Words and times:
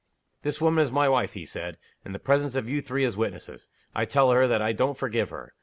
"This 0.41 0.59
woman 0.59 0.81
is 0.81 0.91
my 0.91 1.07
wife," 1.07 1.33
he 1.33 1.45
said. 1.45 1.77
"In 2.03 2.11
the 2.11 2.17
presence 2.17 2.55
of 2.55 2.67
you 2.67 2.81
three, 2.81 3.05
as 3.05 3.15
witnesses, 3.15 3.67
I 3.93 4.05
tell 4.05 4.31
her 4.31 4.47
that 4.47 4.59
I 4.59 4.71
don't 4.73 4.97
forgive 4.97 5.29
her. 5.29 5.53